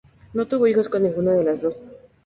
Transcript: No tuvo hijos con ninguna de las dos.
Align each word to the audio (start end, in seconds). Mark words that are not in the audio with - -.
No 0.33 0.47
tuvo 0.47 0.65
hijos 0.65 0.89
con 0.89 1.03
ninguna 1.03 1.33
de 1.33 1.43
las 1.43 1.61
dos. 1.61 1.79